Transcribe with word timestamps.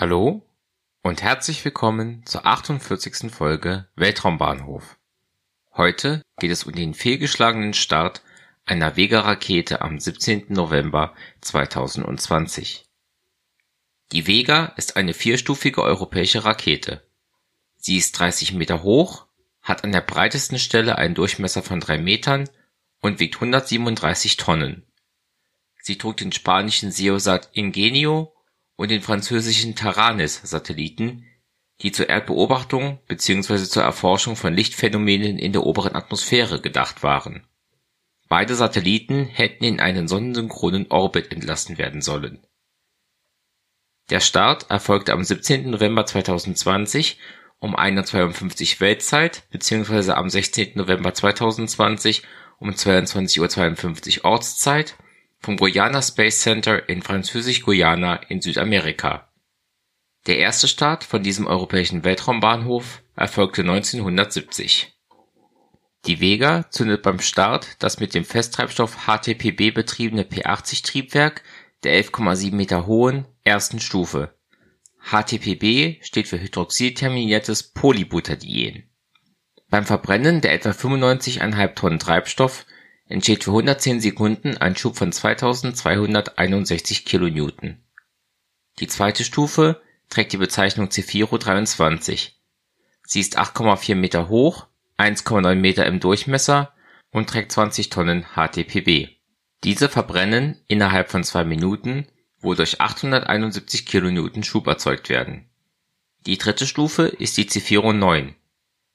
Hallo 0.00 0.40
und 1.02 1.20
herzlich 1.20 1.62
willkommen 1.62 2.24
zur 2.24 2.46
48. 2.46 3.30
Folge 3.30 3.86
Weltraumbahnhof. 3.96 4.98
Heute 5.76 6.22
geht 6.38 6.50
es 6.50 6.64
um 6.64 6.72
den 6.72 6.94
fehlgeschlagenen 6.94 7.74
Start 7.74 8.22
einer 8.64 8.96
Vega-Rakete 8.96 9.82
am 9.82 10.00
17. 10.00 10.46
November 10.48 11.14
2020. 11.42 12.86
Die 14.12 14.26
Vega 14.26 14.72
ist 14.78 14.96
eine 14.96 15.12
vierstufige 15.12 15.82
europäische 15.82 16.46
Rakete. 16.46 17.06
Sie 17.76 17.98
ist 17.98 18.18
30 18.18 18.54
Meter 18.54 18.82
hoch, 18.82 19.26
hat 19.60 19.84
an 19.84 19.92
der 19.92 20.00
breitesten 20.00 20.58
Stelle 20.58 20.96
einen 20.96 21.14
Durchmesser 21.14 21.62
von 21.62 21.78
drei 21.78 21.98
Metern 21.98 22.48
und 23.02 23.20
wiegt 23.20 23.34
137 23.34 24.38
Tonnen. 24.38 24.86
Sie 25.82 25.98
trug 25.98 26.16
den 26.16 26.32
spanischen 26.32 26.90
Seosat 26.90 27.50
Ingenio 27.52 28.32
und 28.80 28.90
den 28.90 29.02
französischen 29.02 29.76
Taranis-Satelliten, 29.76 31.26
die 31.82 31.92
zur 31.92 32.08
Erdbeobachtung 32.08 32.98
bzw. 33.08 33.64
zur 33.64 33.82
Erforschung 33.82 34.36
von 34.36 34.54
Lichtphänomenen 34.54 35.38
in 35.38 35.52
der 35.52 35.64
oberen 35.66 35.94
Atmosphäre 35.94 36.62
gedacht 36.62 37.02
waren. 37.02 37.46
Beide 38.30 38.54
Satelliten 38.54 39.26
hätten 39.26 39.64
in 39.64 39.80
einen 39.80 40.08
sonnensynchronen 40.08 40.86
Orbit 40.90 41.30
entlassen 41.30 41.76
werden 41.76 42.00
sollen. 42.00 42.42
Der 44.08 44.20
Start 44.20 44.70
erfolgte 44.70 45.12
am 45.12 45.24
17. 45.24 45.68
November 45.68 46.06
2020 46.06 47.18
um 47.58 47.76
1:52 47.76 48.80
Weltzeit 48.80 49.42
bzw. 49.50 50.12
am 50.12 50.30
16. 50.30 50.72
November 50.76 51.12
2020 51.12 52.22
um 52.58 52.70
22:52 52.70 54.20
Uhr 54.20 54.24
Ortszeit 54.24 54.96
vom 55.40 55.56
Guyana 55.56 56.02
Space 56.02 56.40
Center 56.40 56.88
in 56.88 57.02
Französisch-Guyana 57.02 58.16
in 58.28 58.40
Südamerika. 58.40 59.28
Der 60.26 60.38
erste 60.38 60.68
Start 60.68 61.02
von 61.02 61.22
diesem 61.22 61.46
europäischen 61.46 62.04
Weltraumbahnhof 62.04 63.02
erfolgte 63.16 63.62
1970. 63.62 64.92
Die 66.06 66.20
Vega 66.20 66.70
zündet 66.70 67.02
beim 67.02 67.20
Start 67.20 67.82
das 67.82 68.00
mit 68.00 68.14
dem 68.14 68.24
Festtreibstoff 68.24 69.06
HTPB 69.06 69.74
betriebene 69.74 70.24
P-80-Triebwerk 70.24 71.42
der 71.84 72.02
11,7 72.04 72.54
Meter 72.54 72.86
hohen 72.86 73.26
ersten 73.42 73.80
Stufe. 73.80 74.34
HTPB 75.02 76.02
steht 76.02 76.28
für 76.28 76.40
hydroxylterminiertes 76.40 77.62
Polybutadien. 77.72 78.84
Beim 79.70 79.86
Verbrennen 79.86 80.40
der 80.40 80.52
etwa 80.52 80.70
95,5 80.70 81.74
Tonnen 81.74 81.98
Treibstoff 81.98 82.66
entsteht 83.10 83.44
für 83.44 83.50
110 83.50 84.00
Sekunden 84.00 84.56
ein 84.56 84.76
Schub 84.76 84.96
von 84.96 85.12
2261 85.12 87.04
kN. 87.04 87.82
Die 88.78 88.86
zweite 88.86 89.24
Stufe 89.24 89.82
trägt 90.08 90.32
die 90.32 90.36
Bezeichnung 90.36 90.90
Zefiro 90.90 91.36
23. 91.36 92.40
Sie 93.02 93.20
ist 93.20 93.38
8,4 93.38 93.96
Meter 93.96 94.28
hoch, 94.28 94.68
1,9 94.96 95.56
Meter 95.56 95.86
im 95.86 95.98
Durchmesser 95.98 96.72
und 97.10 97.28
trägt 97.28 97.50
20 97.50 97.90
Tonnen 97.90 98.24
HTPB. 98.36 99.08
Diese 99.64 99.88
verbrennen 99.88 100.62
innerhalb 100.68 101.10
von 101.10 101.24
zwei 101.24 101.44
Minuten, 101.44 102.06
wodurch 102.40 102.80
871 102.80 103.86
kN 103.86 104.42
Schub 104.44 104.68
erzeugt 104.68 105.08
werden. 105.08 105.50
Die 106.26 106.38
dritte 106.38 106.66
Stufe 106.66 107.08
ist 107.08 107.36
die 107.36 107.46
Zefiro 107.46 107.92
9. 107.92 108.36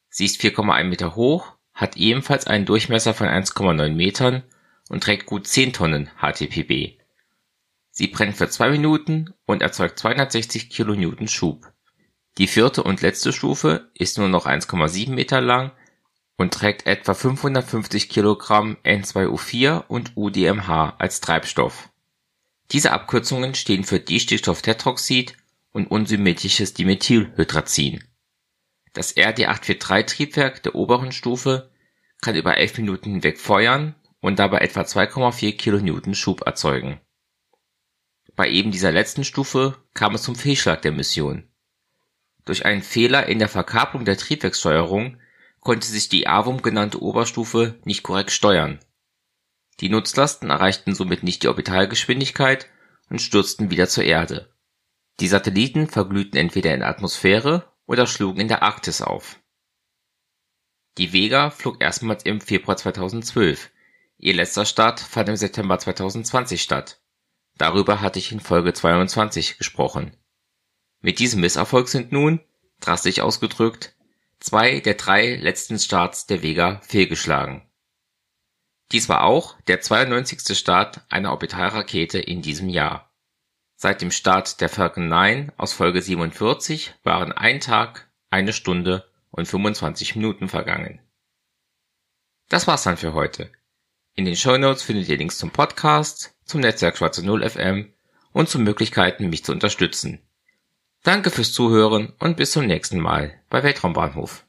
Sie 0.09 0.25
ist 0.25 0.39
4,1 0.39 0.85
Meter 0.85 1.15
hoch 1.15 1.54
hat 1.75 1.97
ebenfalls 1.97 2.47
einen 2.47 2.65
Durchmesser 2.65 3.13
von 3.13 3.27
1,9 3.27 3.89
Metern 3.89 4.43
und 4.89 5.03
trägt 5.03 5.25
gut 5.25 5.45
10 5.45 5.73
Tonnen 5.73 6.09
HTPB. 6.17 6.97
Sie 7.91 8.07
brennt 8.07 8.37
für 8.37 8.49
zwei 8.49 8.69
Minuten 8.69 9.33
und 9.45 9.61
erzeugt 9.61 9.99
260 9.99 10.69
kN 10.69 11.27
Schub. 11.27 11.71
Die 12.37 12.47
vierte 12.47 12.83
und 12.83 13.01
letzte 13.01 13.31
Stufe 13.31 13.89
ist 13.93 14.17
nur 14.17 14.29
noch 14.29 14.45
1,7 14.45 15.11
Meter 15.11 15.41
lang 15.41 15.71
und 16.37 16.53
trägt 16.53 16.85
etwa 16.85 17.13
550 17.13 18.09
Kilogramm 18.09 18.77
N2O4 18.83 19.85
und 19.87 20.13
UDMH 20.15 20.95
als 20.97 21.21
Treibstoff. 21.21 21.89
Diese 22.71 22.91
Abkürzungen 22.91 23.53
stehen 23.55 23.83
für 23.83 23.99
Distickstofftetroxid 23.99 25.37
und 25.71 25.91
unsymmetrisches 25.91 26.73
Dimethylhydrazin 26.73 28.03
das 28.95 29.15
RD-843-Triebwerk 29.15 30.63
der 30.63 30.73
oberen 30.73 31.11
Stufe 31.11 31.69
kann 32.21 32.35
über 32.35 32.57
11 32.57 32.77
Minuten 32.79 33.11
hinweg 33.11 33.39
feuern 33.39 33.93
und 34.21 34.39
dabei 34.39 34.59
etwa 34.59 34.81
2,4 34.81 35.57
kN 35.57 36.15
Schub 36.15 36.41
erzeugen. 36.45 36.99
Bei 38.35 38.49
eben 38.49 38.71
dieser 38.71 38.91
letzten 38.91 39.23
Stufe 39.23 39.77
kam 39.93 40.15
es 40.15 40.23
zum 40.23 40.35
Fehlschlag 40.35 40.81
der 40.81 40.91
Mission. 40.91 41.47
Durch 42.45 42.65
einen 42.65 42.83
Fehler 42.83 43.27
in 43.27 43.39
der 43.39 43.49
Verkabelung 43.49 44.05
der 44.05 44.17
Triebwerkssteuerung 44.17 45.19
konnte 45.59 45.87
sich 45.87 46.09
die 46.09 46.27
AWUM 46.27 46.61
genannte 46.61 47.01
Oberstufe 47.01 47.79
nicht 47.83 48.03
korrekt 48.03 48.31
steuern. 48.31 48.79
Die 49.81 49.89
Nutzlasten 49.89 50.49
erreichten 50.49 50.95
somit 50.95 51.23
nicht 51.23 51.43
die 51.43 51.47
Orbitalgeschwindigkeit 51.47 52.69
und 53.09 53.21
stürzten 53.21 53.71
wieder 53.71 53.89
zur 53.89 54.05
Erde. 54.05 54.53
Die 55.19 55.27
Satelliten 55.27 55.87
verglühten 55.87 56.39
entweder 56.39 56.73
in 56.73 56.79
der 56.79 56.89
Atmosphäre 56.89 57.71
oder 57.85 58.07
schlugen 58.07 58.41
in 58.41 58.47
der 58.47 58.63
Arktis 58.63 59.01
auf. 59.01 59.39
Die 60.97 61.11
Vega 61.13 61.49
flog 61.49 61.81
erstmals 61.81 62.23
im 62.23 62.39
Februar 62.41 62.77
2012, 62.77 63.71
ihr 64.17 64.33
letzter 64.33 64.65
Start 64.65 64.99
fand 64.99 65.29
im 65.29 65.35
September 65.35 65.77
2020 65.77 66.61
statt. 66.61 67.01
Darüber 67.57 68.01
hatte 68.01 68.19
ich 68.19 68.31
in 68.31 68.39
Folge 68.39 68.73
22 68.73 69.57
gesprochen. 69.57 70.15
Mit 71.01 71.19
diesem 71.19 71.41
Misserfolg 71.41 71.87
sind 71.87 72.11
nun, 72.11 72.39
drastisch 72.79 73.19
ausgedrückt, 73.19 73.95
zwei 74.39 74.79
der 74.79 74.95
drei 74.95 75.35
letzten 75.35 75.79
Starts 75.79 76.25
der 76.25 76.41
Vega 76.41 76.79
fehlgeschlagen. 76.81 77.69
Dies 78.91 79.09
war 79.09 79.23
auch 79.23 79.59
der 79.61 79.81
92. 79.81 80.57
Start 80.57 81.01
einer 81.09 81.31
Orbitalrakete 81.31 82.19
in 82.19 82.41
diesem 82.41 82.69
Jahr 82.69 83.11
Seit 83.77 84.01
dem 84.01 84.11
Start 84.11 84.61
der 84.61 84.69
Falcon 84.69 85.09
9 85.09 85.51
aus 85.57 85.73
Folge 85.73 86.01
47 86.01 86.93
waren 87.03 87.33
ein 87.33 87.59
Tag, 87.59 88.09
eine 88.29 88.53
Stunde 88.53 89.05
und 89.31 89.47
25 89.47 90.15
Minuten 90.15 90.47
vergangen. 90.47 91.01
Das 92.47 92.67
war's 92.67 92.83
dann 92.83 92.95
für 92.95 93.13
heute. 93.13 93.51
In 94.13 94.23
den 94.23 94.37
Show 94.37 94.57
Notes 94.57 94.81
findet 94.81 95.09
ihr 95.09 95.17
Links 95.17 95.37
zum 95.37 95.51
Podcast, 95.51 96.35
zum 96.45 96.61
Netzwerk 96.61 96.97
Schwarze 96.97 97.25
Null 97.25 97.47
FM 97.47 97.93
und 98.31 98.47
zu 98.47 98.59
Möglichkeiten, 98.59 99.29
mich 99.29 99.43
zu 99.43 99.51
unterstützen. 99.51 100.21
Danke 101.03 101.29
fürs 101.29 101.51
Zuhören 101.51 102.13
und 102.19 102.37
bis 102.37 102.51
zum 102.51 102.65
nächsten 102.65 102.99
Mal 102.99 103.33
bei 103.49 103.61
Weltraumbahnhof. 103.61 104.44